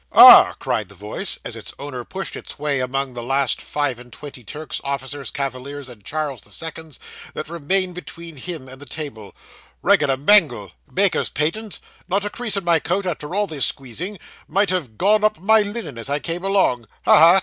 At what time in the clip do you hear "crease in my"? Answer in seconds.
12.31-12.79